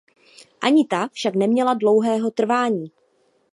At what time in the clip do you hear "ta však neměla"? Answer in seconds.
0.87-1.73